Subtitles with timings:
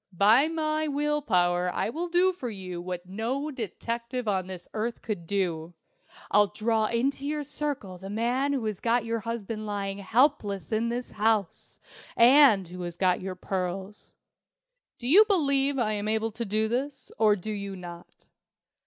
[0.17, 5.03] By my will power I will do for you what no detective on this earth
[5.03, 5.75] could do.
[6.31, 10.89] I'll draw into your circle the man who has got your husband lying helpless in
[10.89, 11.79] his house
[12.17, 14.15] and who has got your pearls.
[14.97, 18.25] Do you believe I am able to do this, or do you not?"